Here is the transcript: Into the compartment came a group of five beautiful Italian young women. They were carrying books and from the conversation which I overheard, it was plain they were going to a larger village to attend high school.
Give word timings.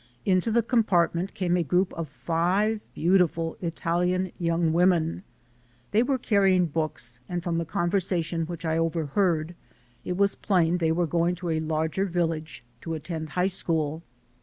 Into 0.25 0.49
the 0.49 0.63
compartment 0.63 1.35
came 1.35 1.55
a 1.55 1.61
group 1.61 1.93
of 1.93 2.09
five 2.09 2.81
beautiful 2.95 3.55
Italian 3.61 4.31
young 4.39 4.73
women. 4.73 5.21
They 5.91 6.01
were 6.01 6.17
carrying 6.17 6.65
books 6.65 7.19
and 7.29 7.43
from 7.43 7.59
the 7.59 7.65
conversation 7.65 8.47
which 8.47 8.65
I 8.65 8.79
overheard, 8.79 9.53
it 10.03 10.17
was 10.17 10.33
plain 10.33 10.79
they 10.79 10.91
were 10.91 11.05
going 11.05 11.35
to 11.35 11.49
a 11.49 11.59
larger 11.59 12.05
village 12.05 12.63
to 12.81 12.95
attend 12.95 13.29
high 13.37 13.45
school. 13.45 14.01